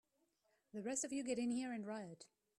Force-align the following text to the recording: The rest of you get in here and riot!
The 0.73 0.81
rest 0.81 1.05
of 1.05 1.13
you 1.13 1.23
get 1.23 1.37
in 1.37 1.51
here 1.51 1.71
and 1.71 1.85
riot! 1.85 2.25